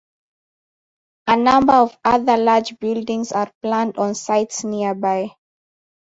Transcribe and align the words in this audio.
A 1.27 1.35
number 1.37 1.73
of 1.73 1.95
other 2.03 2.35
large 2.35 2.79
buildings 2.79 3.31
are 3.31 3.51
planned 3.61 3.97
on 3.99 4.15
sites 4.15 4.63
nearby. 4.63 5.35